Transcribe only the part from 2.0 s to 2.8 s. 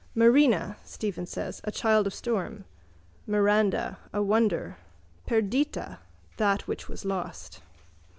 of storm,